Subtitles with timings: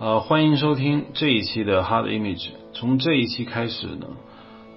[0.00, 2.50] 呃，欢迎收听这一期的 Hard Image。
[2.72, 4.06] 从这一期开始呢，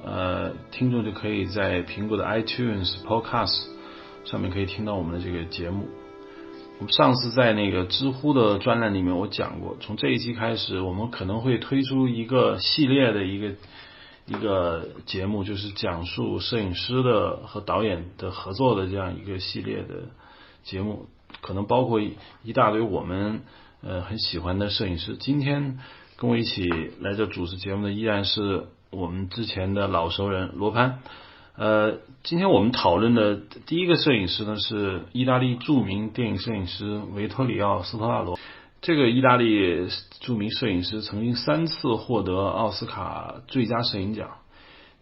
[0.04, 3.68] 呃，听众就可以在苹果的 iTunes Podcast
[4.26, 5.88] 上面可以听到我们的这个节目。
[6.80, 13.54] 我们上次在那个知乎的专栏里面我讲过，从这一期开始，我们可能会推出一个系列的一个
[14.26, 20.10] 一个节目，就是讲述摄影师的和导演的合作的这样一个系列的
[20.64, 21.06] 节目，
[21.42, 23.42] 可能包括一大堆我们。
[23.84, 25.80] 呃，很喜欢的摄影师，今天
[26.16, 26.70] 跟我一起
[27.00, 31.00] 来这主持节目的依然是我们之前的老熟人罗潘。
[31.56, 38.38] 呃，今天我们讨论的第一个摄影师呢是意大利著名电影摄影师维托里奥斯特拉罗。
[38.82, 39.88] 这个意大利
[40.20, 44.30] 著名摄影师曾经三次获得奥斯卡最佳摄影奖，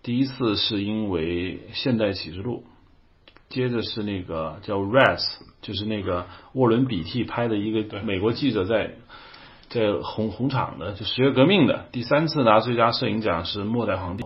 [0.04, 2.64] 第一次是因为《现代启示录》。
[3.50, 5.26] 接着是那个叫 Ras，
[5.62, 8.96] 就是那个沃伦比蒂拍的一个美国记者在
[9.70, 11.88] 在红红场的，就十月革命的。
[11.92, 14.26] 第三次拿最佳摄影奖是末代皇帝。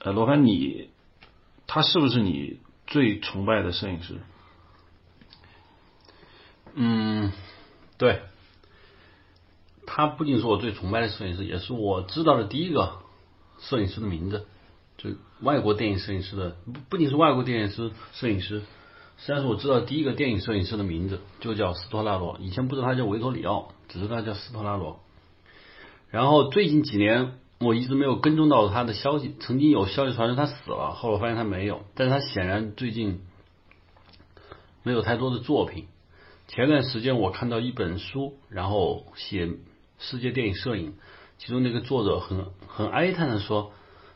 [0.00, 0.90] 呃，罗凡，你
[1.66, 4.20] 他是不是你最崇拜的摄影师？
[6.74, 7.32] 嗯，
[7.96, 8.20] 对，
[9.86, 12.98] 他不仅是我最崇拜的摄影师，也是我知道的第一个
[13.58, 14.46] 摄影师的名字。
[14.98, 15.10] 就
[15.40, 18.62] 外国电影摄影师的不不仅是外国电影师摄影师，
[19.16, 22.36] 实际上是我知道第一个电影摄影师的名字就叫斯托拉罗。
[22.40, 24.98] 以前不知道他叫维托里奥，只知道他叫斯托拉罗。
[26.10, 31.82] 然后最近几年我一直没有跟踪到他的消息，曾经有消息传说他死了，后来发现他没有。
[31.94, 33.20] 但是他显然最近
[34.82, 35.86] 没有太多的作品。
[36.48, 39.48] 前段时间我看到一本书，然后写
[40.00, 40.94] 世界电影摄影，
[41.38, 43.70] 其中那个作者很很哀叹的说。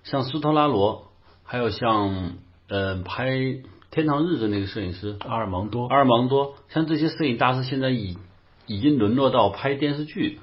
[0.04, 1.12] 像斯托拉罗，
[1.44, 2.32] 还有像
[2.68, 3.30] 呃拍
[3.90, 8.18] 《天堂日》的那个摄影师阿尔芒多，阿尔芒多，像这些摄影大师现在已
[8.66, 10.40] 已经沦落到拍电视剧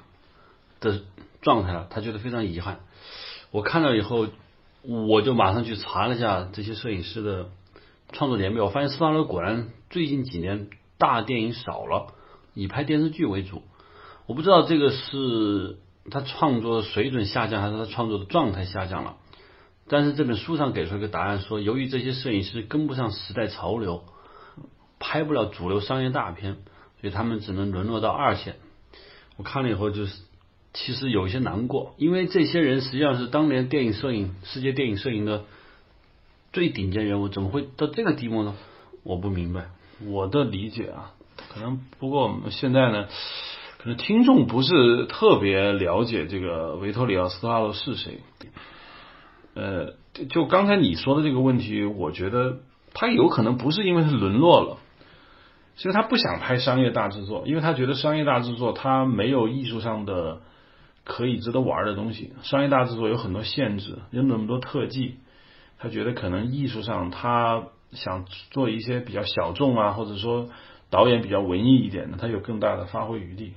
[0.80, 1.02] 的
[1.42, 2.80] 状态了，他觉得非常遗憾。
[3.50, 4.28] 我看了以后，
[4.82, 7.50] 我就马上去查了一下这些摄影师的
[8.12, 12.14] 创作年表，我发现斯托拉罗果然最近几年大电影少了，
[12.54, 13.62] 以拍电视剧为主。
[14.26, 15.78] 我不知道这个是
[16.10, 19.16] 他创作的水准下降，还是他创作的状态下降了。
[19.92, 24.04] 但是这本书上给出一个答案，说由于这些摄影师跟不上时代潮流，
[25.00, 26.58] 拍不了主流商业大片，
[27.00, 28.54] 所以他们只能沦落到二线。
[29.36, 30.16] 我看了以后，就是
[30.72, 35.44] 其实有一些难过，因为这些人实际上是当年电影摄影世界电影摄影的
[36.52, 38.54] 最顶尖人物，怎么会到这个地步呢？
[39.02, 39.70] 我不明白。
[40.06, 41.14] 我的理解啊，
[41.52, 43.08] 可能不过我们现在呢，
[43.78, 48.20] 可能听众不是特别了解这个维托里奥斯特拉罗是谁。
[49.54, 49.94] 呃，
[50.28, 52.60] 就刚才你说的这个问题，我觉得
[52.94, 54.78] 他有可能不是因为他沦落了，
[55.74, 60.40] 其实他不想拍商业大制作，因为他觉得商业大制作他没有艺术上的
[61.04, 62.32] 可以值得玩的东西。
[62.42, 65.16] 商业大制作有很多限制，有那么多特技，
[65.78, 70.48] 他觉得可能艺术上他想做一些比较小众啊，或者说
[70.90, 73.54] 导演比较文艺一点的，他有更大的发挥余地。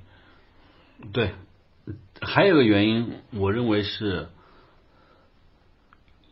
[1.11, 1.33] 对，
[2.19, 4.29] 还有个原因，我认为是。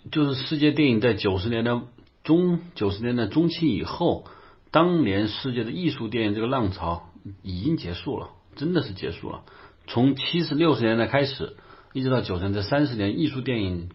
[0.09, 1.79] 就是世界电影在九十年代
[2.23, 4.25] 中、九十年代中期以后，
[4.71, 7.09] 当年世界的艺术电影这个浪潮
[7.43, 9.43] 已经结束了，真的是结束了。
[9.87, 11.55] 从七十六十年代开始，
[11.93, 13.89] 一直到九十年这三十年，艺术电影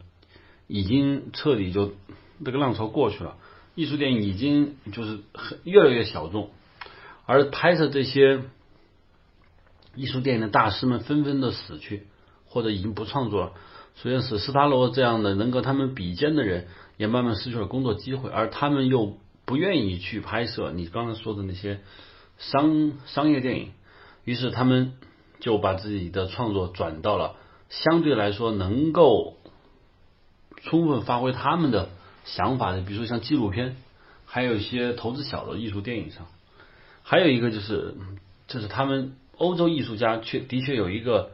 [0.68, 1.94] 已经彻底就
[2.44, 3.36] 这个浪潮过去了。
[3.74, 6.50] 艺术电影已经就是很越来越小众，
[7.26, 8.42] 而拍摄这些
[9.94, 12.06] 艺术电影的大师们纷纷的死去，
[12.46, 13.52] 或者已经不创作了。
[13.96, 16.68] 首先是斯塔罗这样的能够他们比肩的人，
[16.98, 21.80] 也慢慢失去了工作机会，而他们又不愿意去拍摄你刚才说的那些
[22.36, 23.72] 商商业电影，
[24.24, 24.92] 于是他们
[25.40, 27.36] 就把自己的创作转到了
[27.70, 29.38] 相对来说能够
[30.62, 31.88] 充分发挥他们的
[32.26, 33.76] 想法的，比如说像纪录片，
[34.26, 36.26] 还有一些投资小的艺术电影上。
[37.02, 37.94] 还有一个就是，
[38.46, 41.30] 就是他们欧洲艺术家确的确有一个。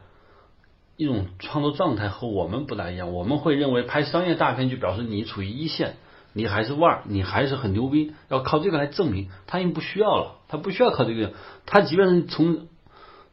[0.95, 5.95] 一种创作状态和我们不大一样，我们会认为拍商业大片就表示你处于一线，
[6.33, 9.29] 你还是腕儿，你还是很牛逼，要靠这个来证明。
[9.47, 11.33] 他已经不需要了，他不需要靠这个，
[11.65, 12.67] 他即便是从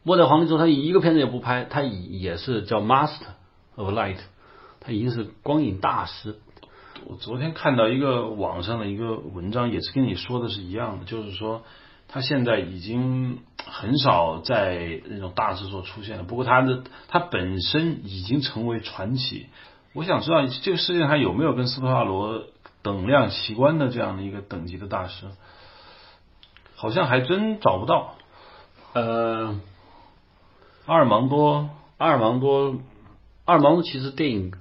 [0.03, 3.27] 末代皇帝之后，他一个片子也不拍，他也是叫 master
[3.77, 4.19] of light，
[4.81, 6.37] 他已经是光影大师。
[7.07, 11.63] 我昨天看到一个网上的一个文章，也是跟你说的是一样的，就是说。
[12.13, 19.47] 他现在已经很少在那种大制作出现了，不过他的他本身已经成为传奇。
[19.93, 22.45] 我想知道这个世界上还有没有跟斯托拉罗
[22.83, 25.27] 等量齐观的这样的一个等级的大师？
[26.75, 28.15] 好像还真找不到。
[28.93, 29.61] 呃，
[30.87, 32.79] 阿尔芒多，阿尔芒多，
[33.45, 34.53] 阿尔芒多其实电影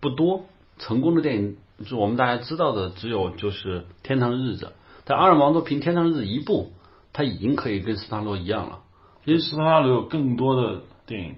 [0.00, 0.46] 不多，
[0.78, 4.66] 成功的电影就我们大家知道的只有就是《天堂日子》，
[5.04, 6.72] 但阿尔芒多凭《天堂日子》一部，
[7.12, 8.80] 他已经可以跟斯塔罗一样了。
[9.24, 11.36] 因为斯塔罗有更多的电影，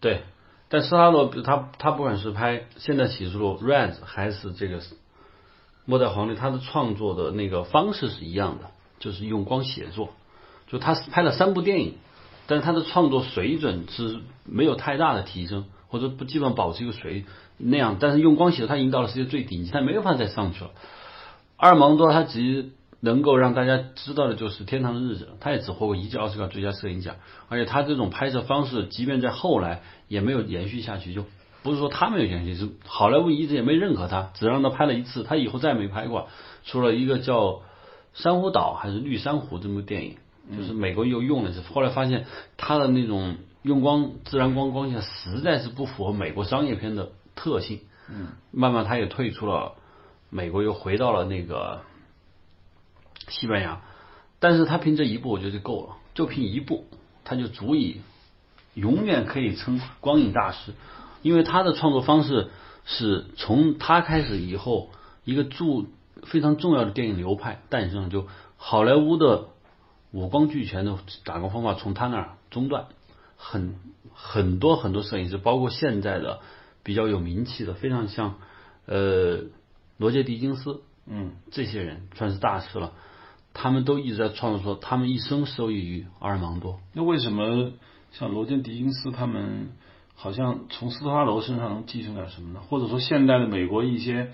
[0.00, 0.22] 对，
[0.68, 4.80] 但斯塔罗他他不管是拍《现代启示录》（Red） 还是这个
[5.86, 10.10] 《末代皇帝》，他的创作的那个方式是一样的，就是用光写作。
[10.66, 11.94] 就他是拍了三部电影，
[12.46, 17.26] 但是他的创作水准是没有太大的提升，或者不基本保持一个水
[17.58, 17.98] 那样。
[18.00, 20.70] 但是用光写作，他已经到了世界最顶级，他没有办法再上去了。
[21.56, 22.70] 阿尔芒多他只
[23.04, 27.16] 能够让大家知道的就是《天堂的日子》，他也只获过一届奥斯卡最佳摄影奖，
[27.48, 31.24] 而且他这种拍摄方式，即便在后来也没有延续下去，就
[31.62, 36.28] 不是说他没有延续，是好莱坞一直也没认可他，只让他拍了一次，他以后再也没拍过，
[36.64, 37.42] 除了一个叫
[38.14, 40.16] 《珊瑚岛》还是《绿珊瑚》这部电影。
[40.54, 42.26] 就是美国又用了一次，后来发现
[42.58, 47.80] 他的那种用光自然光光线实在是不符合美国商业片的特性，
[48.10, 49.72] 嗯，慢慢他也退出了
[50.28, 51.80] 美国，又回到了那个
[53.28, 53.80] 西班牙，
[54.38, 56.86] 但是他凭这一步我觉得就够了，就凭一步
[57.24, 58.00] 他就足以
[58.74, 60.72] 永远可以称光影大师，
[61.22, 62.50] 因为他的创作方式
[62.84, 64.90] 是从他开始以后
[65.24, 65.86] 一个注
[66.22, 68.26] 非常重要的电影流派诞生，就
[68.56, 69.48] 好莱坞的。
[70.16, 72.86] 五光俱全的打光方法从他那儿中断，
[73.36, 73.74] 很
[74.12, 76.38] 很多很多摄影师，包括现在的
[76.84, 78.36] 比较有名气的，非常像
[78.86, 79.40] 呃
[79.96, 82.92] 罗杰狄金斯，嗯，这些人算是大师了，
[83.54, 86.78] 他们都一直在创作，说他们一生受益于阿尔芒多。
[86.92, 87.72] 那为什么
[88.12, 89.70] 像罗杰狄金斯他们
[90.14, 92.60] 好像从斯特拉罗身上能继承点什么呢？
[92.68, 94.32] 或者说现代的美国一些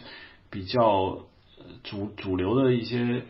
[0.51, 1.21] 比较
[1.85, 3.23] 主主流的一些。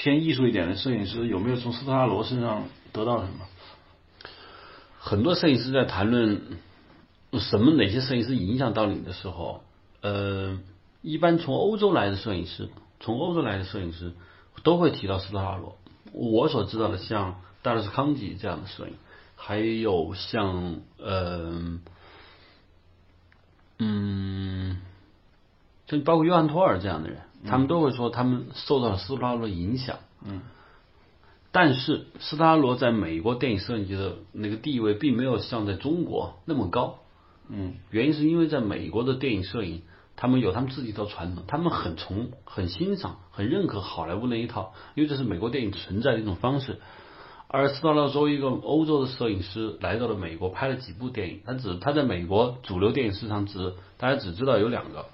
[0.00, 3.48] 偏艺术一点的摄影师有没有从斯特拉罗身上得到什么？
[4.96, 6.40] 很多摄影师在谈论
[7.32, 9.64] 什么哪些摄影师影响到你的时候，
[10.00, 10.60] 呃，
[11.02, 12.68] 一般从欧洲来的摄影师，
[13.00, 14.12] 从欧洲来的摄影师
[14.62, 15.76] 都会提到斯特拉罗。
[16.12, 18.94] 我所知道的，像戴勒斯康吉这样的摄影，
[19.36, 21.78] 还有像呃，
[23.78, 24.80] 嗯，
[25.86, 27.20] 就包括约翰托尔这样的人。
[27.46, 29.98] 他们都会说，他们受到了斯特拉罗的影响。
[30.24, 30.40] 嗯，
[31.52, 36.98] 但是斯特拉罗在美国电影摄影界的那个地位，并没有像在中国那么高。
[37.48, 39.82] 嗯，原因是因为在美国的电影摄影，
[40.20, 46.80] 他们有他们自己一套传统，他们很崇、很欣赏、很认可好莱坞那一套，因为这是美国电影存在的一种方式。
[47.46, 55.06] 而斯特拉罗作为一个欧洲的摄影师来到了美国，拍了几部电影，他只他在美国主流电影市场只大家只知道有两个。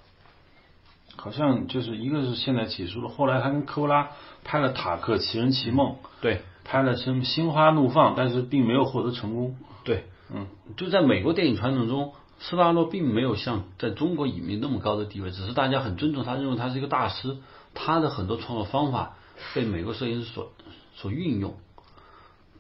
[1.17, 4.11] 好像就是一个是现在起诉了，后来他跟科波拉
[4.43, 9.57] 拍了《塔克奇人奇梦》，对，拍了什么《心花怒放》，但是并没有获得成功。
[9.85, 17.39] 对，嗯，就在美国电影传统中，斯拉洛并没有像在中国影迷那么高的地位，只是大家很尊重他，认为他是一个大师，
[17.75, 19.17] 他的很多创作方法
[19.55, 20.53] 被美国摄影师所
[20.95, 21.57] 所运用，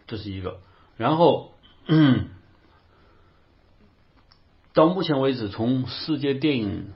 [0.07, 0.59] 这是一个。
[0.97, 1.53] 然后，
[1.87, 2.29] 嗯
[4.73, 6.93] 到目前为止，从世界电影。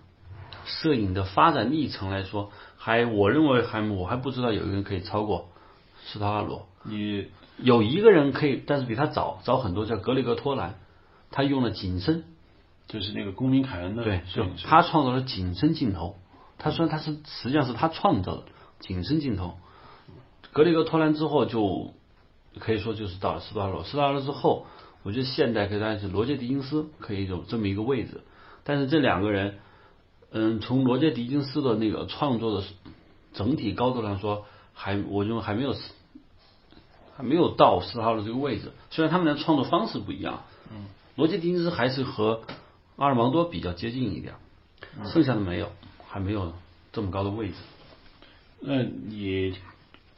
[0.82, 5.48] 摄影的发展历程来说，还我认为还我还不知道有一个人可以超过
[6.04, 6.68] 斯特拉罗。
[6.82, 10.74] 你有一个人可以，但是比他早早很多，叫格里格托兰，
[11.30, 12.24] 他用了景深，
[12.88, 16.16] 就是那个公民凯恩的对，就他创造了景深镜头。
[16.58, 18.42] 他说他是实际上是他创造的
[18.80, 19.58] 景深镜头。
[20.52, 21.92] 格里格托兰之后就
[22.58, 24.66] 可以说就是到了斯特拉罗，斯特拉罗之后，
[25.04, 28.22] 我觉得现代可以算是罗杰狄金斯可以有这么一个位置。
[28.64, 29.58] 但是这两个人。
[30.30, 32.66] 嗯，从罗杰·狄金斯的那个创作的
[33.32, 35.74] 整体高度上说，还我认为还没有
[37.16, 38.72] 还没有到斯哈的这个位置。
[38.90, 40.84] 虽然他们的创作方式不一样，嗯，
[41.16, 42.42] 罗杰·狄金斯还是和
[42.98, 44.34] 阿尔芒多比较接近一点，
[45.06, 45.70] 剩下的没有，
[46.08, 46.52] 还没有
[46.92, 47.54] 这么高的位置。
[48.60, 49.54] 那你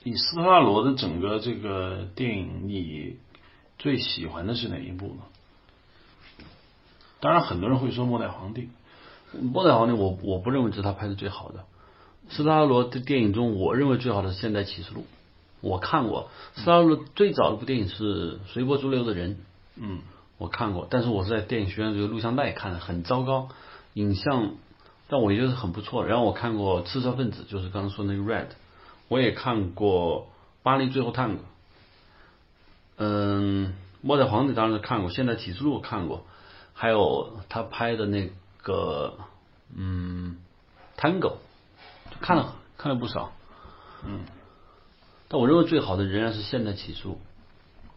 [0.02, 3.18] 以斯特拉罗的整个这个电影，你
[3.78, 5.22] 最喜欢的是哪一部呢？
[7.20, 8.62] 当然，很多人会说《末代皇帝》。
[9.42, 11.66] 末代皇帝，我我不认为是他拍的最好的。
[12.30, 15.02] 斯特拉罗的电影中，我认为最好的是《现代启示录》。
[15.60, 19.34] 我看过斯特拉罗最早的部电影是《随波逐流的人》，
[19.76, 20.00] 嗯，
[20.40, 23.50] 我看过，但是我是在电影学院这个录像带看的，很糟糕，
[23.92, 24.54] 影像，
[25.06, 26.06] 但我觉得很不错。
[26.06, 28.46] 然后我看过《刺杀分子》，就是刚刚说那个《Red》，
[29.08, 30.22] 我也看过
[30.62, 31.42] 《巴黎最后探戈》。
[32.96, 36.24] 嗯，末代皇帝当然是看过，《现代启示录》看过，
[36.72, 38.30] 还有他拍的那。
[38.62, 39.14] 个
[39.74, 40.36] 嗯
[40.98, 41.36] ，Tango
[42.20, 43.32] 看了看了不少，
[44.04, 44.20] 嗯，
[45.28, 47.18] 但我认为最好的仍然是现代起诉。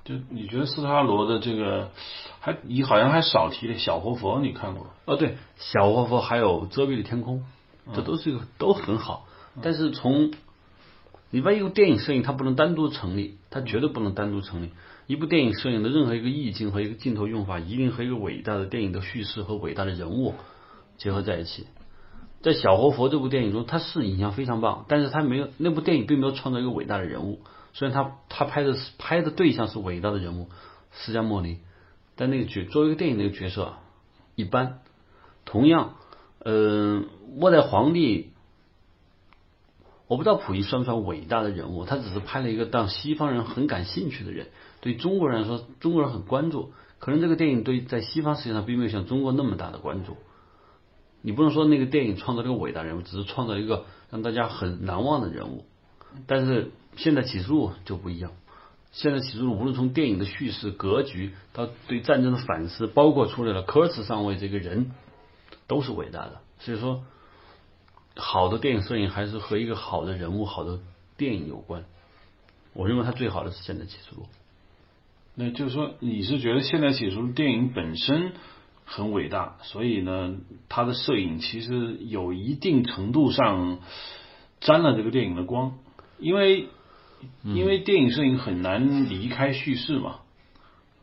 [0.06, 1.92] 就你觉得斯特拉罗的这个
[2.40, 4.88] 还你好像还少提了小活佛，你看过？
[5.06, 7.46] 哦，对，小活佛还有遮蔽的天空，
[7.94, 9.26] 这都是一个都很好。
[9.62, 10.34] 但是从
[11.30, 14.72] 你把一部电影摄影，它不能单独成立，它绝对不能单独成立。
[15.08, 20.34] 一部电影摄影的任何一个意境和一个镜头用法，一定和一个伟大的电影的叙事和伟大的人物
[20.98, 21.68] 结合在一起。
[22.42, 27.40] 在小活佛这部电影中，它是影像非常棒，但是它没有那部电影并没有创造一个伟大的人物。
[27.74, 30.50] 虽然他他拍的是拍的对象是伟大的人物
[30.92, 31.60] 释迦牟尼，
[32.16, 33.80] 但那个角作为一个电影那个角色啊
[34.36, 34.80] 一般。
[35.46, 35.96] 同样，
[36.40, 38.32] 嗯，末代皇帝，
[40.08, 44.48] 我不知道溥仪算不算伟大的人物，他只是拍了一个让西方人很感兴趣的人。
[44.80, 50.16] 对中国人来说，中国人很关注，可能这个电影对在西方世界上并没有像中国那么大的关注。
[51.22, 55.66] 你不能说那个电影创造了一个伟大人物，只是创造一个让大家很难忘的人物。
[56.26, 58.32] 但是现在启示录就不一样，
[58.92, 64.92] 现在启示录无论从电影的叙事格局到对战争的反思，包括出来了科尔茨上尉这个人，
[65.68, 66.42] 都是伟大的。
[66.60, 67.04] 所以说，
[68.16, 70.80] 好的电影摄影还是和一个好的人物、好的
[71.18, 71.86] 电影有关。
[72.74, 74.28] 我认为它最好的是现在启示录。
[75.36, 78.34] 那就是说，你是觉得现在启示录电影本身
[78.86, 80.36] 很伟大，所以呢，
[80.70, 83.80] 它的摄影其实有一定程度上
[84.60, 85.80] 沾了这个电影的光。
[86.20, 86.70] 因为
[87.44, 90.20] 因为电影摄影很难离开叙事嘛，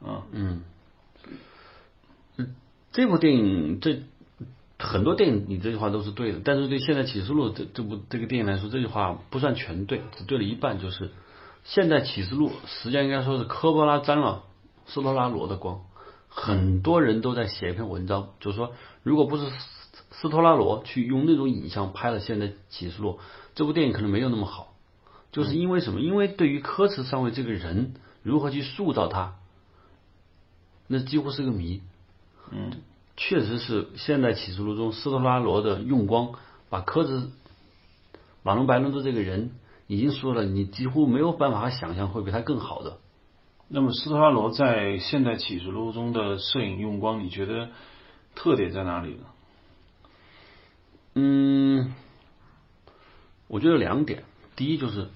[0.05, 0.63] 啊，嗯，
[2.93, 4.03] 这部电影这
[4.79, 10.79] 很多电影你这句话都是对的，但是对现在启示录这这部这个电影来说，这句话不算全对，只对了一半。
[10.79, 11.11] 就是
[11.65, 14.45] 现在启示录实际上应该说是科波拉沾了
[14.87, 15.83] 斯托拉罗的光，
[16.29, 18.73] 很多人都在写一篇文章，就是说
[19.03, 19.45] 如果不是
[20.11, 23.19] 斯托拉罗去用那种影像拍了现在启示录，
[23.55, 24.70] 这部电影可能没有那么好。
[25.33, 26.01] 就是因为什么？
[26.01, 29.37] 因为对于科茨上尉这个人如何去塑造他，
[30.89, 31.83] 那几乎是个谜。
[32.51, 32.83] 嗯，
[33.17, 36.33] 确实是现代启示录中斯特拉罗的用光，
[36.69, 37.31] 把科茨
[38.43, 39.53] 马龙白兰度这个人
[39.87, 42.99] 已经说了，你几乎没有办法想象会比他更好的。
[43.69, 47.69] 那么斯特拉罗在现代启示录中的摄影用光，你觉得
[48.35, 49.27] 特点在哪里呢？
[51.15, 51.95] 嗯，
[53.47, 54.25] 我觉得两点，
[54.57, 55.09] 第一就是。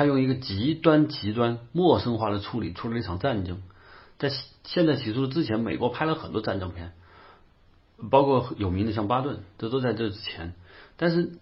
[0.00, 3.62] 他用一个极端极端陌生化的处理，出了一场战争。
[4.16, 4.30] 在
[4.64, 6.94] 现在起诉之前，美国拍了很多战争片，
[8.10, 10.54] 包括有名的像巴顿，这都在这之前。
[10.96, 11.32] 但是，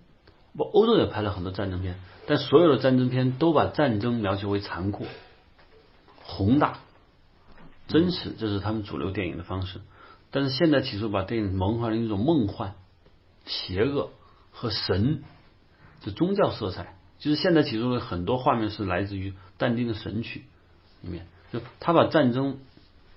[0.56, 5.06] 欧洲也拍了很多战争片，但所有的战争片都把战争描写为残酷、
[6.24, 6.80] 宏大、
[7.86, 9.80] 真实，这是他们主流电影的方式。
[10.32, 12.74] 但是现在起诉把电影蒙上了一种梦幻、
[13.46, 14.10] 邪恶
[14.50, 15.22] 和神，
[16.00, 16.97] 就宗教色彩。
[17.18, 20.44] 其实现在其中的很多画面是来自于但丁的《神曲》
[21.04, 22.58] 里面，就他把战争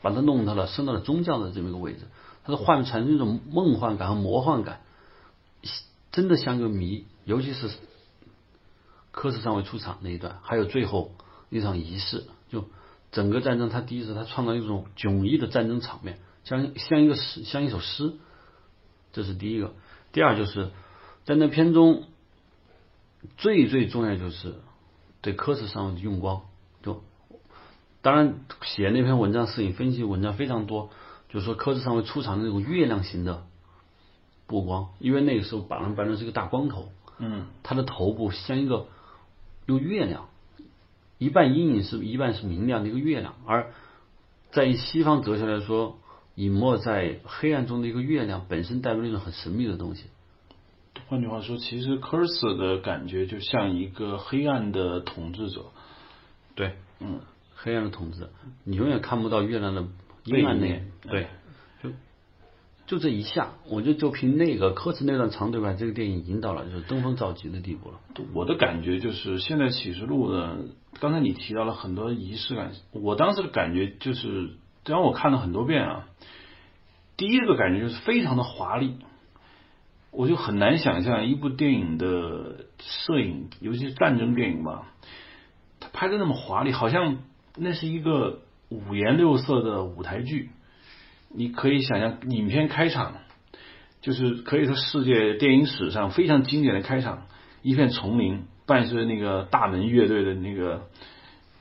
[0.01, 1.99] 把它弄到了升到了宗教的这么一个位置，
[2.43, 4.81] 他的画面产生一种梦幻感和魔幻感，
[6.11, 7.05] 真的像个谜。
[7.25, 7.69] 尤其是
[9.11, 11.11] 科斯上尉出场那一段，还有最后
[11.51, 12.65] 一场仪式，就
[13.11, 18.13] 整个战争，他第一次他创造一种迥异的战争场面，像像一个诗，像一首诗，
[19.13, 19.75] 这是第一个。
[20.11, 20.71] 第二就是
[21.23, 22.05] 在那片中。
[23.37, 24.55] 最最重要就是
[25.21, 26.41] 对科室上的用光，
[26.81, 27.03] 就
[28.01, 30.89] 当然写那篇文章、摄影分析文章非常多，
[31.29, 33.45] 就是说科室上会出场的那种月亮型的
[34.47, 38.87] 布光，因为那个时候板蓝白伦是个大光头，嗯，他的头部像一个
[39.67, 40.29] 用月亮，
[41.19, 43.71] 一半阴影是一半是明亮的一个月亮，而
[44.51, 45.99] 在西方哲学来说，
[46.33, 50.05] 隐没在黑暗中的一个月亮本身代表一种很神秘的东西。
[51.11, 55.65] 换句话说，其实科斯的感觉就像一个黑暗的统治者，
[56.55, 57.19] 对，嗯，
[57.53, 58.29] 黑暗的统治，
[58.63, 59.85] 你永远看不到月亮的
[60.23, 61.27] 阴暗面，对，
[61.83, 61.89] 就
[62.87, 67.99] 就这一下，我就就凭那个科斯那段长对白，这个电影引导了，就是登峰造极的地步了。
[68.33, 70.59] 我的感觉就是，现在启示录呢，
[71.01, 74.51] 刚才你提到了很多仪式感，我当时的感觉就是，
[74.85, 76.07] 让我看了很多遍啊，
[77.17, 78.95] 第一个感觉就是非常的华丽。
[80.11, 84.83] 我就很难想象一部电影的摄影，尤其是战争电影吧，
[85.79, 87.19] 它拍的那么华丽，好像
[87.55, 90.49] 那是一个五颜六色的舞台剧。
[91.33, 93.13] 你可以想象，影片开场
[94.01, 97.27] 就是可以说世界电影史上非常经典的开场，
[97.61, 100.87] 一片丛林，伴随着那个大门乐队的那个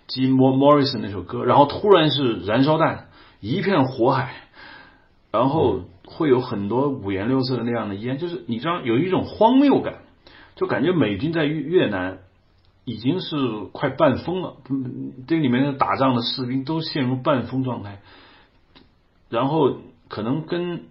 [0.09, 4.35] Jim Morrison 那首歌，然后突然是燃烧弹，一片火海，
[5.31, 5.85] 然后。
[6.11, 10.03] 会有很多五颜六色的那样的烟，就是你知道有一种荒谬感，
[10.57, 12.19] 就感觉美军在越越南
[12.85, 13.37] 已经是
[13.73, 14.57] 快半疯了，
[15.29, 18.01] 这里面的打仗的士兵都陷入半疯状态，
[19.29, 19.77] 然后
[20.09, 20.87] 可能跟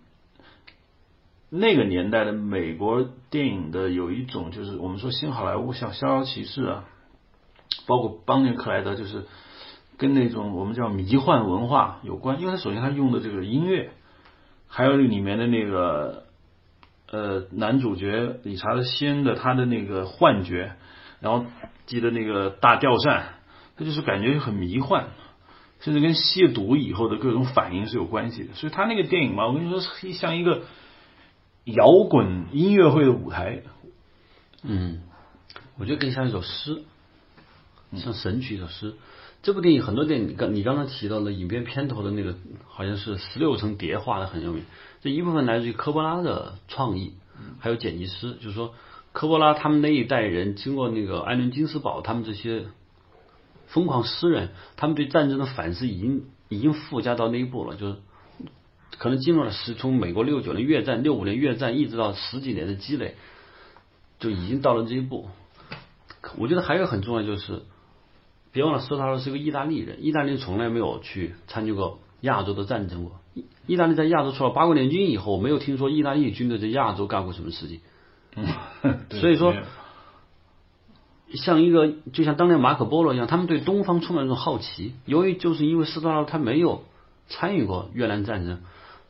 [1.50, 6.86] 那个年代的美国电影的有一种就是我们说新好莱坞像《逍遥骑士》啊，
[7.88, 9.26] 包括邦尼克莱德，就是
[9.98, 13.92] 跟那种我们叫迷幻文化有关，因为他首先他用的这个音乐，
[14.70, 16.24] 还有里面的那个
[17.12, 20.76] 呃男主角理查德·西恩的他的那个幻觉。
[21.22, 21.46] 然后
[21.86, 23.34] 记得那个大吊扇，
[23.76, 25.08] 他就是感觉很迷幻，
[25.82, 28.54] 甚至跟吸毒以后的各种反应是有关系的。
[28.54, 29.82] 所以他那个电影嘛，我跟你说，
[30.14, 30.62] 像一个
[31.66, 33.64] 摇滚音乐会的舞台。
[34.64, 35.02] 嗯，
[35.78, 36.84] 我觉得更像一首诗，
[37.96, 38.96] 像神曲一首诗。
[39.42, 42.36] 这部电影很多电影，刚你刚才提到的影片片头的那个，
[42.68, 44.64] 好像是十六层叠画的很有名。
[45.02, 47.14] 这一部分来自于科波拉的创意，
[47.60, 48.74] 还有剪辑师，就是说。
[49.12, 52.66] 科波拉他们那一代人，经过那个艾伦金斯堡他们这些
[53.66, 57.96] 疯狂诗人，他们对战争的反思已经已经附加到那一步了，就是
[59.00, 63.16] 可能经过了十从美国六九年越战、六五年越战，一直到十几年的积累，
[64.20, 65.28] 就已经到了这一步。
[66.38, 67.64] 我觉得还有很重要就是，
[68.52, 73.20] 别忘了斯特劳是个意大利人，意大利从来没有去参与过亚洲的战争过。
[73.34, 77.82] 意意大利在亚洲出了八国联军以后，没有听说意大利军队在亚洲干过什么事情。
[78.36, 78.48] 嗯，
[79.12, 79.54] 所以说，
[81.34, 84.94] 像一个就像当年马可波罗一样，他们对东方充满一种好奇。
[85.06, 86.84] 由于就是因为斯特劳他没有
[87.28, 88.62] 参与过越南战争，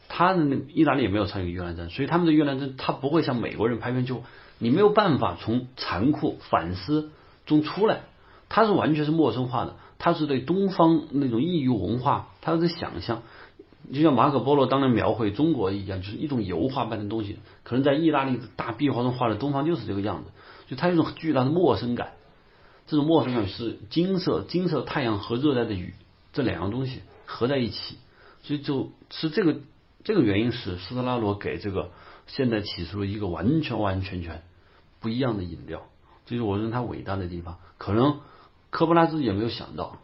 [0.09, 4.23] 他的那意大利也没有参与越南战争，所以他们的越南战他不会像美国人拍片，就
[4.57, 7.11] 你没有办法从残酷反思
[7.45, 8.01] 中出来，
[8.49, 13.21] 它是完全是陌生化的，它是对东方那种异域文化，它的想象。
[13.93, 20.31] 就像马可波罗当年描绘中国一样，就是一种油画般的东西，可能在意大利的大壁画中画的东方就是这个样子，
[20.67, 22.11] 就它有一种巨大的陌生感。
[22.85, 25.93] 这种陌生感是金色、金色太阳和热带的雨
[26.33, 27.97] 这两样东西合在一起，
[28.41, 29.57] 所以就是这个
[30.03, 31.91] 这个原因是斯特拉罗给这个
[32.27, 34.41] 现代起出了一个完全完全全
[34.99, 35.83] 不一样的饮料，
[36.25, 37.57] 这是我认为它伟大的地方。
[37.77, 38.19] 可能
[38.69, 39.99] 科波拉自己也没有想到，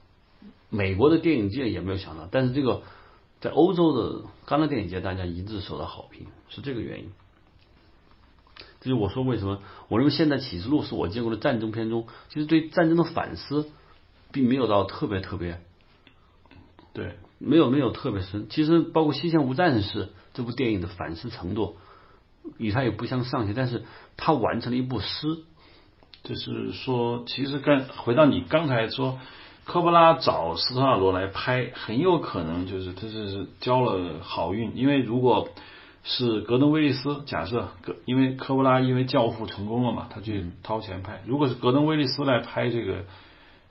[0.70, 2.84] 美国的电影界也没有想到，但是这个。
[3.42, 7.12] 在欧洲的戛纳电影节，大家一致受到好评，是这个原因。
[8.80, 13.70] 这就我说为什么我认为现在《启示录》是我见过的战争片中，其实对战争的反思
[14.32, 15.62] 并没有到特别特别，
[16.94, 18.48] 对，没有没有特别深。
[18.50, 21.76] 其实包括《西线无战事》这部电影的反思程度
[22.58, 23.84] 与它也不相上下，但是
[24.18, 25.44] 它完成了一部诗。
[26.26, 29.18] 就是说，其实刚回到你刚才说。
[29.68, 35.50] 科波拉找斯特拉罗来拍，很有可能就是他是交了好运，因为如果
[36.04, 43.06] 是格登威利斯，假设格，因为科波拉因为教父成功了嘛，他去掏钱拍，如果是格登威利斯来拍这个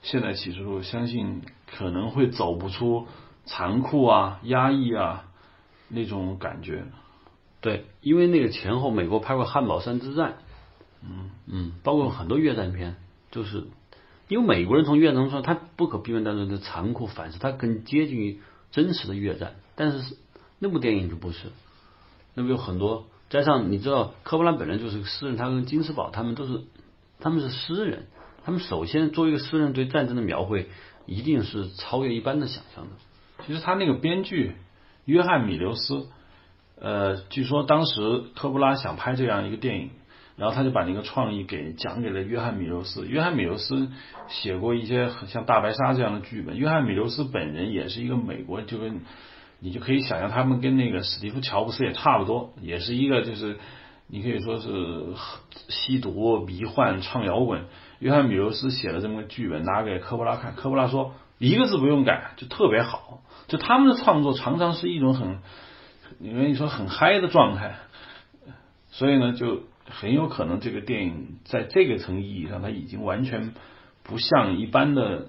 [0.01, 3.07] 现代启示录，相信可能会走不出
[3.45, 5.23] 残酷啊、压抑啊
[5.87, 6.83] 那种感觉。
[7.61, 10.39] 对，因为那个前后美国拍过汉堡山之战，
[11.09, 12.95] 嗯嗯，包括很多越战片，
[13.31, 13.65] 就是。
[14.27, 18.39] 因为美国人从越战中，他不可避免当中的残酷反思，他更接近于
[18.71, 19.53] 真实的越战。
[19.75, 20.15] 但是
[20.57, 21.49] 那部电影就不是，
[22.33, 26.63] 那部有很多，加上你知道，科波拉本人就是个诗人，他跟金斯堡他们都是，
[27.19, 28.07] 他们是诗人，
[28.43, 30.69] 他们首先作为一个诗人，对战争的描绘
[31.05, 32.91] 一定是超越一般的想象的。
[33.45, 34.55] 其实他那个编剧
[35.05, 36.07] 约翰米留斯，
[36.81, 39.91] 呃，据说当时科波拉想拍这样一个电影。
[40.37, 43.07] 然后他就把那个创意给讲给了约翰米留斯。
[43.07, 43.89] 约翰米留斯
[44.27, 46.57] 写过一些很像《大白鲨》这样的剧本。
[46.57, 48.99] 约翰米留斯本人也是一个美国，就跟
[49.59, 53.57] 你就可以想象，他们跟那个史蒂夫乔布斯也差不多，也是一个就是
[54.07, 54.69] 你可以说是
[55.69, 57.63] 吸毒、迷幻、唱摇滚。
[57.99, 63.21] 约翰米留斯写了这么个剧本，拿给科波拉看，科波拉说一个字不用改，就特别好。
[63.47, 65.39] 就他们的创作常常是一种很，
[66.19, 67.75] 你跟你说很嗨的状态，
[68.91, 69.63] 所以呢就。
[69.87, 73.53] 很有可能这个电影在这个层意义上，它已经完全
[74.03, 75.27] 不像一般的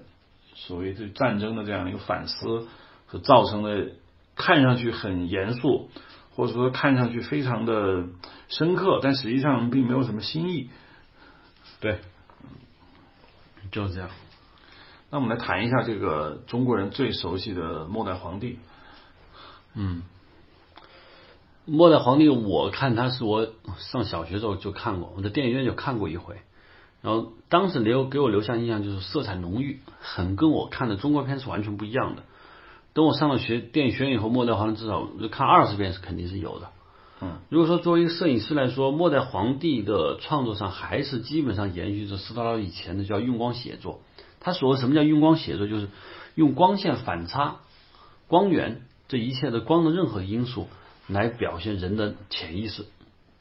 [0.55, 2.67] 所谓对战争的这样的一个反思
[3.09, 3.91] 所造成的，
[4.35, 5.89] 看上去很严肃，
[6.31, 8.07] 或者说看上去非常的
[8.49, 10.69] 深刻，但实际上并没有什么新意。
[11.79, 11.99] 对，
[13.71, 14.09] 就是这样。
[15.11, 18.59] 那我们来谈一下这个中国人最熟悉的末代皇帝。
[19.75, 20.03] 嗯。
[21.69, 26.37] 末代皇帝，我看他是我上小学时候就看过，我在电影院就看过一回，
[27.01, 32.23] 然后当时留给我留下印象就是色彩浓郁，很跟我看的中国片是完全不一样的。
[32.93, 36.69] 等我上了学电影学院以后，末代皇帝至少看二十遍是肯定是有的。
[37.19, 43.99] 嗯，如果说作为一个摄影师来说，末代皇帝的创作上还是基本上延续着斯特拉以前的叫用光写作。
[44.39, 45.89] 他所谓什么叫用光写作，就是
[46.33, 47.57] 用光线反差、
[48.27, 50.67] 光源这一切的光的任何因素
[51.07, 52.85] 来表现人的潜意识。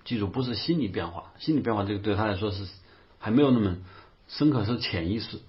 [0.04, 2.66] 记住，不是心理变化，心理变化这个对他来说是
[3.18, 3.76] 还没有那么
[4.28, 5.40] 深刻，是潜意识。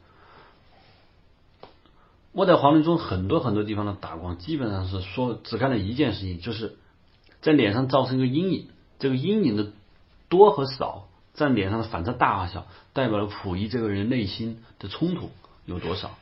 [2.33, 6.75] 末代皇帝中很多很多地方的打光，基本上是说只干了一件事情，就是
[7.41, 8.67] 在脸上造成一个阴影。
[8.99, 9.71] 这个阴影的
[10.27, 15.29] 多和少，在脸上的反差大和小，代表了溥仪这个人内心的冲突
[15.65, 16.17] 有多少。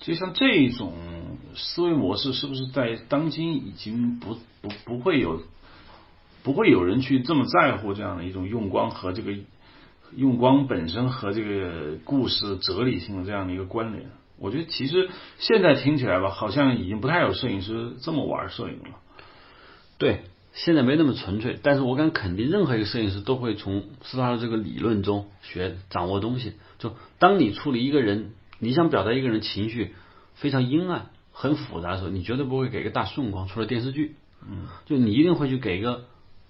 [0.00, 0.92] 就像这种
[1.54, 5.42] 思维模式，是不是在当今已经不不不会有
[6.42, 9.32] 不会有人去这么在乎这样的一种用光和这个
[10.14, 14.06] 用光本身和这个故事哲理性的这样的一个关联？
[14.38, 19.00] 我觉得其实现在听起来吧，好像已经不太有摄影师这么玩摄影了。
[19.96, 20.20] 对，
[20.52, 26.52] 现在没那么纯粹，但是我敢肯定，任何一个摄影师都会从斯大的这个理论中学掌握东西。
[26.78, 29.94] 就当你处理一个人，你想表达一个人情绪
[30.34, 34.16] 非常阴暗、很复杂的时候，你绝对不会给个大顺光，除了电视剧，
[34.46, 36.04] 嗯，就你一定会去给一个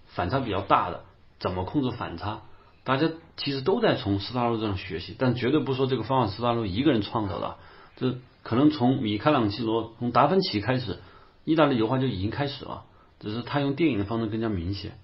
[0.07, 1.05] 反差比较大的，
[1.38, 2.42] 怎么控制反差？
[2.85, 7.57] 大家其实都在从斯大路这种学习，但绝对不说这个方法斯大路一个人创造的。
[7.97, 10.99] 这可能从米开朗基罗、从达芬奇开始，
[11.45, 12.85] 意大利油画就已经开始了，
[13.19, 14.99] 只是他用电影的方式更加明显。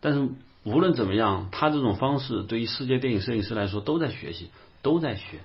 [0.00, 0.28] 但是
[0.64, 4.50] 无论怎么样，他这种方式对于世界电影摄影师来说都在学习，
[4.82, 5.40] 都在学，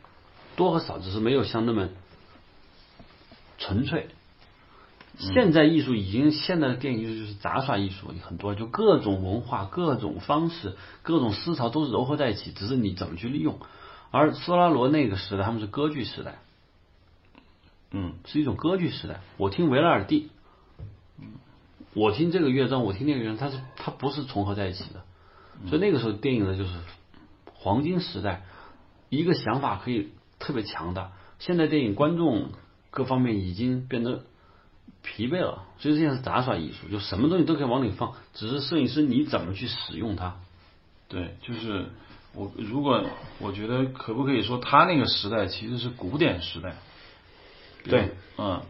[0.60, 1.88] 多和少只是没有像那么
[3.58, 4.10] 纯粹。
[5.18, 13.60] 现在艺术已经，现在的电影艺术就是杂耍艺术，很多就各种文化、各种方式、各种思潮都是糅合在一起，只是你怎么去利用。
[14.12, 16.40] 而斯拉罗那个时代，他们是歌剧时代。
[17.92, 19.22] 嗯，是一种歌剧时代。
[19.38, 20.30] 我听维拉尔第，
[21.94, 25.04] 我听这个乐章，我听那个乐章，它是它不是重合在一起的。
[25.70, 26.72] 所以那个时候电影呢，就是
[27.54, 28.44] 黄金时代，
[29.10, 31.12] 一个想法可以特别强大。
[31.38, 32.50] 现在电影观众
[32.90, 34.24] 各方面已经变得
[35.04, 40.36] 疲惫了，所以现在是杂耍艺术，就什么东西都可以往里放，只是摄影师你怎么去使用它。
[41.08, 41.86] 对，就是
[42.34, 43.04] 我如果
[43.40, 46.76] 我觉得可不可以说，他那个时代其实是古典时代。
[47.84, 48.62] 对，嗯，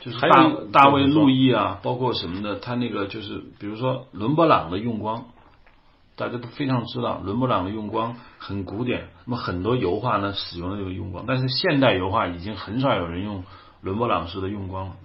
[0.00, 5.26] 就是大大卫路易啊，包括什么的，他那个就是比如说伦勃朗的用光，
[6.16, 13.44] 大家都非常知道伦勃朗的用光很古典，那么很多油画呢使用的这个用光，但是现代油画已经很少有人用
[13.80, 14.96] 伦勃朗式的用光了。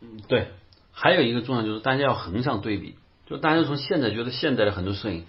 [0.00, 0.48] 嗯，对，
[0.92, 5.24] 还有一个重要就是大家要横向对比，就大家从现在觉得现在的很多摄影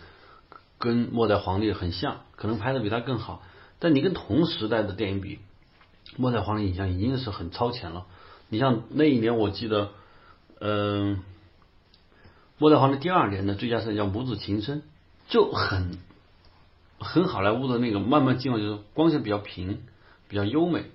[0.80, 3.42] 跟末代皇帝很像，可能拍的比他更好，
[3.80, 5.40] 但你跟同时代的电影比。
[6.18, 8.06] 末代皇帝影像已经是很超前了。
[8.48, 9.90] 你像那一年，我记得，
[10.62, 11.24] 嗯，
[12.58, 14.82] 末代皇帝第二年的最佳摄影叫《母子情深》，
[15.28, 15.98] 就很
[17.00, 19.84] 很好莱坞的那个慢慢进入，就是光线比较平，
[20.28, 20.86] 比较优美。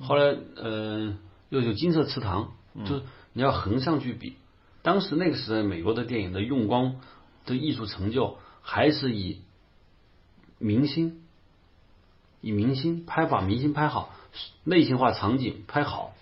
[0.00, 1.18] 后来，嗯，
[1.50, 2.52] 又有金色池塘，
[2.86, 3.02] 就是
[3.32, 4.36] 你要横向去比。
[4.82, 6.96] 当时那个时代，美国的电影的用光
[7.44, 9.42] 的艺术成就，还是以
[10.58, 11.22] 明星，
[12.40, 14.14] 以明星拍把明星拍好。
[14.62, 16.14] 类型化场景拍好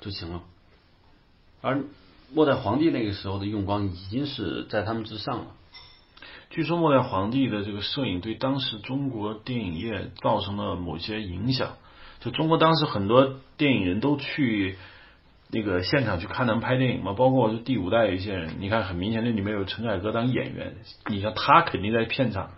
[0.00, 0.44] 就行了，
[1.60, 1.82] 而
[2.34, 5.46] 末代皇帝那个时候的用光已经是在他们之上了。
[6.50, 11.74] 据说末代皇帝的这个摄影对当时中国电影业造成了某些影响，
[12.20, 14.76] 就中国当时很多电影人都去
[15.50, 20.74] 那个现场去看他们拍电影嘛，包括是第五代一些人，你看很明显那里面有陈凯歌当演员，
[21.08, 22.50] 你像他肯定在片场。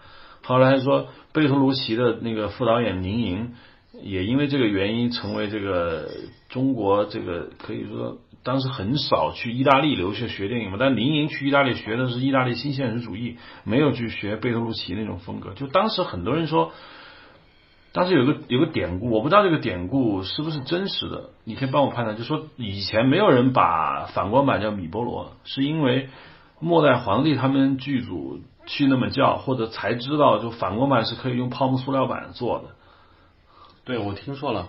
[0.42, 3.54] 后来还说贝托鲁奇的那个副导演宁莹。
[4.00, 6.08] 也因为这个原因，成为这个
[6.50, 10.76] 中国这个可以说当时很少去意大利留学学电影嘛。
[10.80, 15.52] 但林莹去意大利学的是意大利新现实主义，没有去学贝托鲁奇那种风格。
[15.52, 16.72] 就当时很多人说，
[17.92, 22.16] 当时有个有个典故，我不知道这个典故是不是真实的，你可以帮我判断。
[22.16, 26.08] 就说以前没有人把反光板叫米波罗，是因为
[26.58, 32.64] 末代皇帝他们剧组去那么叫，或者才知道就反光板是可以用泡沫塑料板做的。
[33.84, 34.68] 对，我听说了，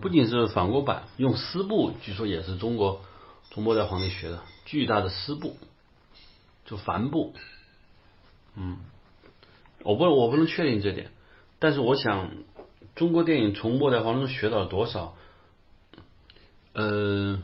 [0.00, 3.02] 不仅是反光板，用丝布，据说也是中国
[3.50, 5.56] 从末代皇帝学的，巨大的丝布，
[6.64, 7.34] 就帆布。
[8.56, 8.78] 嗯，
[9.82, 11.10] 我不我不能确定这点，
[11.58, 12.30] 但是我想，
[12.94, 15.16] 中国电影从末代皇帝学到了多少？
[16.72, 17.42] 呃，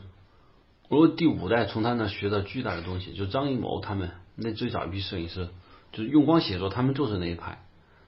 [0.89, 5.49] 如果第五代从他那学到巨大的东西，就张艺谋他们那最早一批摄影师，
[5.91, 7.63] 就是用光写作，他们就是那一派。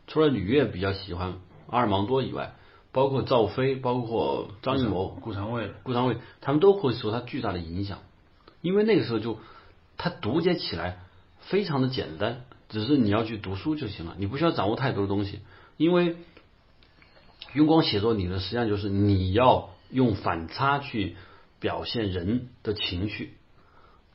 [0.07, 2.55] 除了吕越比较喜欢阿尔芒多以外。
[2.91, 7.99] 包括赵飞，包括张艺谋、顾长卫、顾长卫，他们都会受他巨大的影响，
[8.61, 9.39] 因为那个时候就
[9.97, 10.99] 他读解起来
[11.39, 15.39] 非常的简单，只是你要去读书就行了，你不需要掌握太多的东西，
[15.77, 16.17] 因为
[17.53, 21.15] 用光写作理论实际上就是你要用反差去
[21.59, 23.33] 表现人的情绪。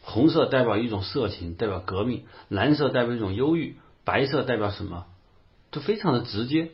[0.01, 5.07] 红色代表一种色情，代表革命；蓝色代表一种忧郁，白色代表什么？
[5.73, 6.73] 就非常的直接。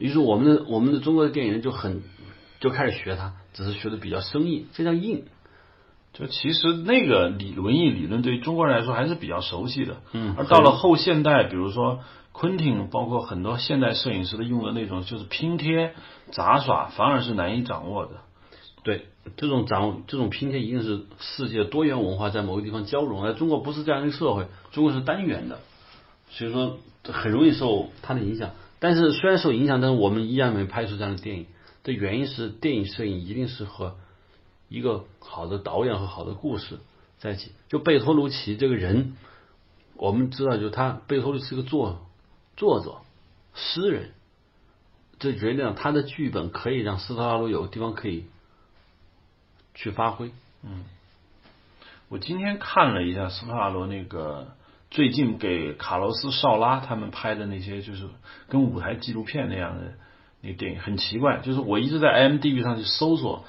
[0.00, 2.02] 于是我们的我们的中国的电影人就很
[2.58, 5.26] 就开始学它，只是学的比较生硬，非常硬。
[6.12, 9.98] 就其实那个理文艺理论对于中国人来说还是比较熟悉的。
[10.12, 12.00] 嗯而到了后现代，比如说
[12.32, 15.94] 昆汀，包括很多现代摄影师的用的那种就是拼贴、
[16.32, 18.12] 杂耍，反而是难以掌握的。
[18.82, 25.60] 对，这种掌这种拼贴一定是世界多元文化在某个地方交融，而中国不是这样一个社会，中国是单元的，
[26.30, 28.50] 所以说很容易受它的影响。
[28.80, 31.46] 但是虽然受影响，但是我们依然没拍出这样的电影。
[31.82, 33.96] 的原因是电影摄影一定是和
[34.68, 36.78] 一个好的导演和好的故事
[37.18, 37.52] 在一起。
[37.68, 39.16] 就贝托鲁奇这个人，
[39.94, 42.06] 我们知道，就他贝托鲁奇是个作
[42.56, 42.98] 作者、
[43.54, 44.12] 诗人，
[45.18, 48.26] 这决定了他的剧本可以让斯特拉罗有地方可以
[49.74, 50.32] 去发挥。
[50.62, 50.84] 嗯
[52.10, 54.48] 我今天看了一下斯特拉罗那个
[54.90, 58.08] 最近给卡洛斯·绍拉他们拍的那些，就是
[58.48, 59.92] 跟舞台纪录片那样的
[60.42, 61.38] 那个电影，很奇怪。
[61.38, 63.44] 就是我一直在 M D B 上去搜索，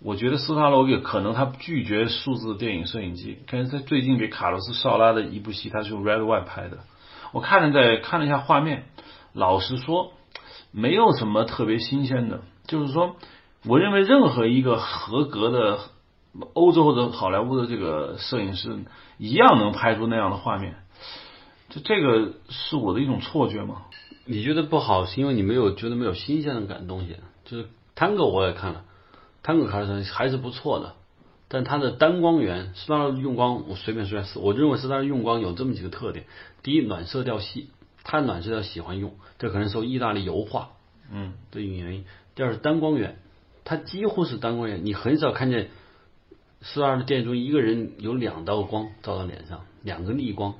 [0.00, 6.78] 我觉得斯特拉罗也可能他拒绝数字电影摄影机，但是他最近给卡洛斯·绍拉的一部戏，他是用 Red One 拍的。
[7.32, 8.84] 我看了在看了一下画面，
[9.32, 10.12] 老实说，
[10.70, 12.42] 没有什么特别新鲜的。
[12.68, 13.16] 就是说，
[13.64, 15.80] 我认为任何一个合格的
[16.54, 18.78] 欧洲或者好莱坞的这个摄影师
[19.18, 20.76] 一样能拍出那样的画面。
[21.68, 23.82] 就这个是我的一种错觉吗？
[24.24, 27.16] 你觉得不好，是因为你没有觉得没有新鲜的感东西。
[27.44, 28.84] 就是探戈我也看了，
[29.42, 30.94] 探戈卡尔森还是不错的，
[31.48, 36.26] 但它的单光源，斯大的用光，我随便说一下，我认为斯大的用光有这么几个特点：
[36.62, 37.70] 第一，暖色调系，
[38.02, 40.70] 他暖色调喜欢用，这可能受意大利油画
[41.12, 42.02] 嗯的原因；
[42.34, 43.18] 第二是单光源，
[43.64, 45.70] 它几乎是单光源，你很少看见
[46.66, 50.54] 斯大的电影中一个人有两道光照到脸上，两个逆光，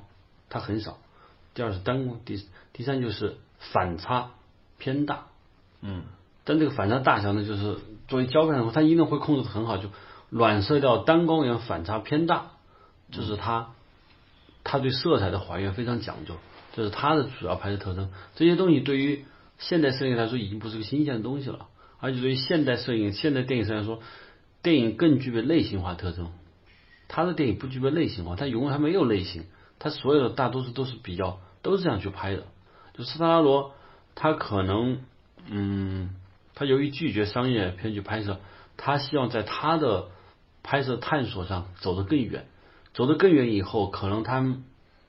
[0.49, 0.97] 它很少。
[1.53, 2.41] 第二是单光，第
[2.71, 4.31] 第三就是反差
[4.77, 5.25] 偏大，
[5.81, 6.03] 嗯
[6.45, 9.89] 但这个反差大小呢，就是作为胶片的话，它一定会控制的很好，就
[10.29, 12.51] 暖色调单光源反差偏大，
[13.11, 13.71] 这是它
[14.63, 16.35] 它对色彩的还原非常讲究，
[16.73, 18.11] 这是它的主要拍摄特征。
[18.35, 19.25] 这些东西对于
[19.57, 21.67] 现代摄影来说已经不是个新鲜的东西了，
[21.99, 23.99] 而且对于现代摄影、现代电影来说，
[24.67, 26.29] 电影更具备类型化特征。
[27.07, 29.45] 他的电影不具备类型化，他永远还没有类型，
[29.79, 32.43] 他所有的大多数都是比较都是这样去拍的。
[32.93, 33.71] 就斯特拉罗，
[34.13, 34.99] 他可能
[35.45, 36.13] 嗯，
[36.53, 38.41] 他由于拒绝商业片去拍摄，
[38.75, 40.09] 他希望在他的
[40.63, 42.45] 拍摄探索上走得更远，
[42.93, 44.45] 走得更远以后，可能他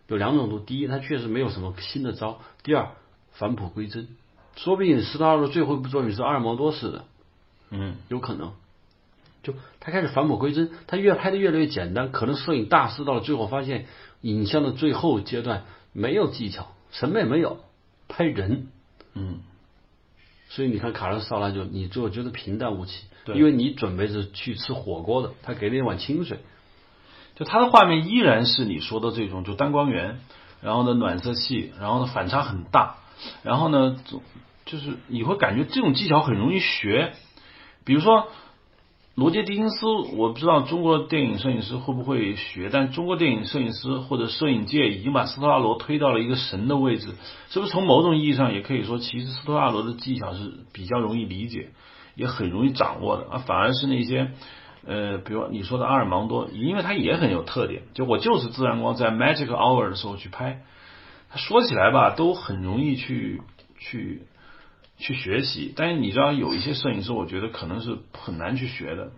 [0.07, 2.91] 有两种路：第一，他确实没有什么新的招；第二，
[3.33, 4.07] 返璞归真。
[4.55, 7.05] 说不定斯特拉罗最后一部作品是阿尔毛多式的，
[7.71, 8.53] 嗯有可能。
[9.43, 12.11] 就他开始返璞归真，他越拍的越来越简单。
[12.11, 13.87] 可能摄影大师到了最后发现，
[14.21, 17.61] 影像的最后阶段没有技巧，什么也没有，
[18.09, 18.67] 拍人。
[19.15, 19.39] 嗯，
[20.49, 26.41] 所以你看卡洛斯·绍拉就你最后觉得平淡无奇，对因为你准备是去吃火锅的，他给了一碗清水。
[27.37, 30.19] 就他的画面依然是你说的这种，就单光源，
[30.61, 32.97] 然后呢暖色系，然后呢反差很大，
[33.45, 34.21] 然后呢总
[34.67, 37.13] 就是你会感觉这种技巧很容易学，
[37.85, 38.27] 比如说。
[39.19, 39.85] 罗杰·狄金斯，
[40.17, 47.09] 我不知道中国电影摄影师会不会学，但中国电影摄影师或者摄影界已经把斯特拉罗推到了一个神的位置，
[47.49, 47.73] 是不是？
[47.73, 51.71] 从某种意义上也可以说，其实斯特拉罗的技巧是比较容易理解，
[52.15, 54.31] 也很容易掌握的啊，反而是那些
[54.87, 60.63] 呃，比如你说的阿尔芒多，因为他也很有特点，就我就是自然光在 Magic Hour 的时候去拍，
[61.29, 63.43] 他说起来吧，都很容易去
[63.81, 64.23] 去。
[64.99, 69.13] 去学习，但是你知道有一些摄影师，我觉得可能是很难去学的。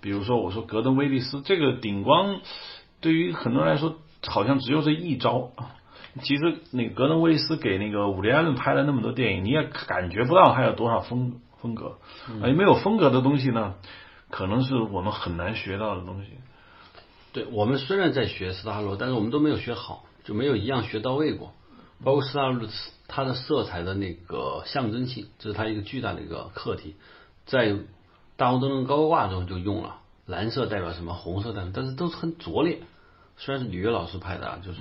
[0.00, 2.40] 比如说，我说格登威利斯这个顶光，
[3.00, 5.52] 对于很多人来说，好像只有这一招。
[6.22, 11.98] 其实，那个格登威利斯给那个伍迪·艾伦拍了那么多电影，你也感觉不到他有多少风风格。
[12.42, 13.74] 而没有风格的东西呢，
[14.30, 16.30] 可能是我们很难学到的东西。
[17.32, 21.52] 对我们虽然在学斯大罗，但是我们都没有学好，就没有一样学到位过。
[22.04, 22.68] 包括斯大罗
[23.06, 26.94] 它的色彩的那个象征性，这是它一个巨大的一个课题，
[27.46, 27.76] 在
[28.36, 32.80] 大红灯笼高高挂中就用了蓝色代表什么，红色代表，但是都是很拙劣。
[33.36, 34.78] 虽然是吕约老师拍的啊，就是，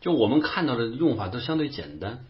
[0.00, 2.24] 就我们看到的用法都相对简单，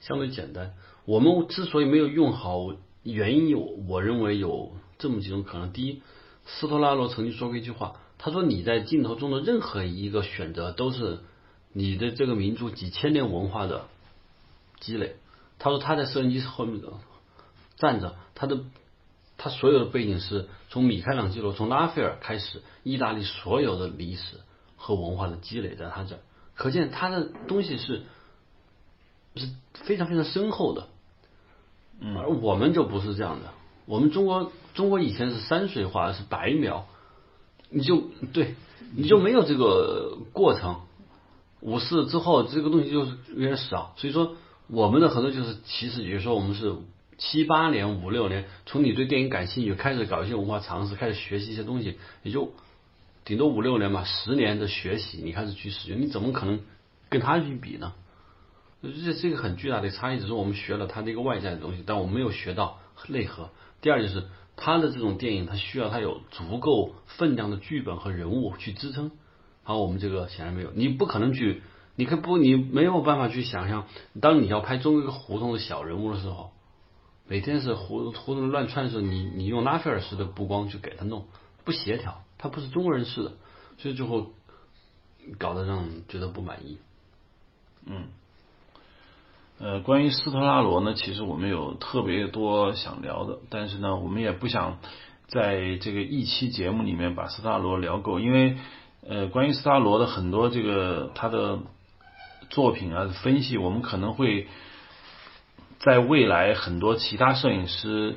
[0.00, 0.74] 相对简单。
[1.04, 5.72] 我们之所以没有用好，原因有，我认为有这么几种可能。
[5.72, 6.02] 第一，
[6.44, 11.20] 斯托拉罗曾经说过一句话，他说你在镜头中的任何一个选择都是
[11.72, 13.86] 你的这个民族几千年文化的
[14.80, 15.16] 积累。
[15.58, 16.82] 他说他在摄影机后面
[17.76, 18.60] 站着，他的
[19.36, 24.40] 他所有的背景是从米开朗基罗从拉斐尔开始，意大利所有的历史
[24.76, 26.18] 和文化的积累在他这，
[26.54, 28.02] 可见他的东西是
[29.36, 30.88] 是非常非常深厚的。
[32.16, 33.52] 而我们就不是这样的，
[33.84, 36.86] 我们中国中国以前是山水画是白描，
[37.68, 38.54] 你就对
[38.96, 40.80] 你就没有这个过程。
[41.60, 44.36] 五四之后这个东西就是有点少，所以说
[44.72, 46.76] 我们的很多就是其实，比如说我们是
[47.18, 52.52] 七八年、五六年，从你对电影感兴趣开始搞一些文化常识，开始学习一些东西，也就
[53.24, 56.60] 顶多五六年吧，十年的学习你开始去使用，你怎么可能
[57.08, 57.92] 跟他去比呢？
[58.82, 62.78] 这是一个很巨大的差异，只是我们学了他的一个外在的东西，但我们没有学到
[63.08, 63.50] 内核。
[63.82, 64.24] 第二就是
[64.56, 69.10] 他的这种电影，他需要他有足够分量的剧本和人物去支撑。
[69.64, 71.62] 好，我们这个显然没有，你不可能去，
[71.96, 73.86] 你可不，你没有办法去想象，
[74.20, 76.50] 当你要拍中一个胡同的小人物的时候，
[77.28, 81.26] 每天是胡胡同乱窜的时候，你你用拉斐尔式的布光去给他弄，
[81.64, 83.32] 不协调，他不是中国人似的，
[83.78, 84.32] 所以最后
[85.38, 86.78] 搞得让觉得不满意。
[87.86, 88.04] 嗯。
[89.62, 94.78] 呃，关于斯特拉罗呢，其实我们有特别多想聊的，但是呢，我们也不想
[95.26, 98.56] 在这个一期节目里面把斯特拉罗聊够，因为
[99.06, 101.58] 呃，关于斯特拉罗的很多这个他的
[102.50, 104.48] 作品啊分析，我们可能会
[105.78, 108.16] 在未来很多其他摄影师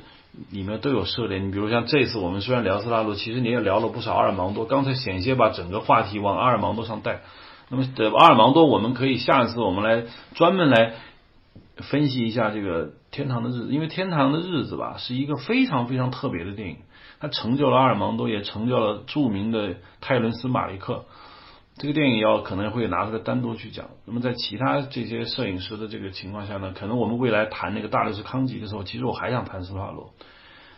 [0.50, 1.38] 里面都有涉猎。
[1.38, 7.22] 你比如像这次我们虽然聊斯拉罗，其实你也聊了不少阿尔芒多，刚才险些把整个话题往阿尔芒多上带。
[7.70, 10.94] 那么的阿尔芒多，我们可以下一次我们来专门来。
[11.76, 16.76] 分析一下这个《天堂的日子》，因为《天堂的日子》吧是一个非常非常特别的电影，
[17.18, 21.04] 它成就了阿尔芒多，也成就了著名的泰伦斯·马利克。
[21.76, 23.90] 这个电影要可能会拿出来单独去讲。
[24.04, 30.14] 那么在其他这些摄影师的这个情况下呢，可能我们未来谈那个大律师康吉的时候，其实我还想谈斯特拉罗，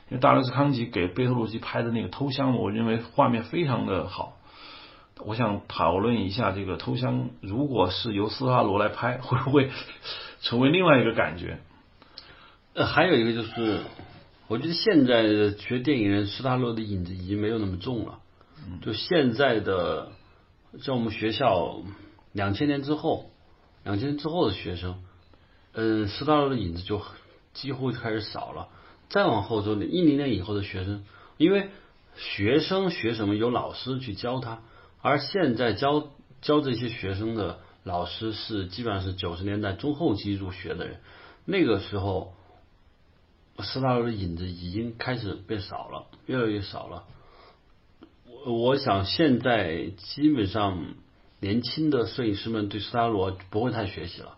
[0.08, 4.36] 因为大律师康吉给贝托鲁奇拍的那个偷香，我认为画面非常的好。
[5.24, 9.70] 我想讨论一下这个偷香，如果是由斯特拉罗来拍，会不会？
[10.42, 11.58] 成为另外一个感觉，
[12.74, 13.80] 呃，还有一个就是，
[14.48, 18.18] 我觉得现在学电影人斯帕罗的影子已经没有那么重了。
[18.82, 20.12] 就现在的，
[20.84, 21.82] 在我们学校
[22.32, 23.30] 两千年之后，
[23.84, 25.02] 两千年之后的学生，
[25.72, 27.02] 嗯，斯大洛的影子就
[27.52, 28.68] 几乎开始少了。
[29.08, 31.04] 再往后走，一零年以后的学生，
[31.36, 31.70] 因为
[32.16, 34.62] 学生学什么有老师去教他，
[35.00, 36.08] 而现在教
[36.40, 37.60] 教这些学生的。
[37.86, 40.98] 老师是基本上是九十年代中后期入学的人，
[41.44, 42.34] 那个时候
[43.60, 47.04] 斯大罗的影子已经开始变少了，越来越少了。
[48.46, 50.78] 我想现在基本上
[51.40, 54.36] 年轻的摄影师们对斯大罗不会太学习了，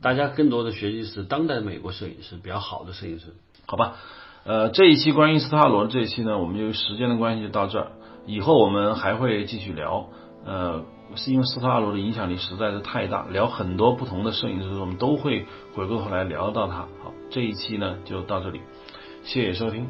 [0.00, 3.26] 大家更多的学习是当代美国摄影师比较好的摄影师。
[3.66, 3.96] 好吧，
[4.44, 7.92] 呃，这一期关于斯大罗这一期呢，我们由于时间的关系就到这儿，
[8.26, 10.08] 以后我们还会继续聊，
[10.44, 10.84] 呃。
[11.14, 16.88] 是因为斯特拉罗的影响力实在是太大，聊很多不同的摄影师，我们都会回过头来聊到他。
[17.02, 18.62] 好，这一期呢就到这里，
[19.22, 19.86] 谢谢收听。